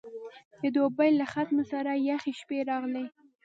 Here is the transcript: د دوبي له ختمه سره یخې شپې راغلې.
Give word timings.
د 0.61 0.63
دوبي 0.75 1.09
له 1.19 1.25
ختمه 1.33 1.63
سره 1.71 1.91
یخې 2.09 2.31
شپې 2.39 2.57
راغلې. 2.69 3.05